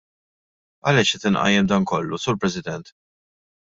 Għaliex 0.87 1.13
qed 1.17 1.29
inqajjem 1.33 1.71
dan 1.75 1.89
kollu, 1.95 2.23
Sur 2.27 2.43
President? 2.43 2.95